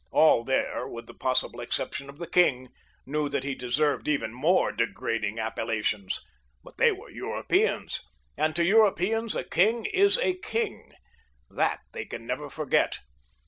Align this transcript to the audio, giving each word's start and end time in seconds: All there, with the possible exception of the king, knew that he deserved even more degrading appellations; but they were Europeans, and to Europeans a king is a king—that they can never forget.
All 0.11 0.43
there, 0.43 0.87
with 0.87 1.05
the 1.05 1.13
possible 1.13 1.61
exception 1.61 2.09
of 2.09 2.17
the 2.17 2.25
king, 2.25 2.69
knew 3.05 3.29
that 3.29 3.43
he 3.43 3.53
deserved 3.53 4.07
even 4.07 4.33
more 4.33 4.71
degrading 4.71 5.37
appellations; 5.37 6.21
but 6.63 6.77
they 6.79 6.91
were 6.91 7.11
Europeans, 7.11 8.01
and 8.35 8.55
to 8.55 8.65
Europeans 8.65 9.35
a 9.35 9.43
king 9.43 9.85
is 9.85 10.17
a 10.17 10.39
king—that 10.39 11.81
they 11.93 12.05
can 12.05 12.25
never 12.25 12.49
forget. 12.49 13.01